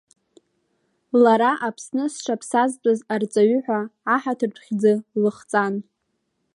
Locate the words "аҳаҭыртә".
4.13-4.61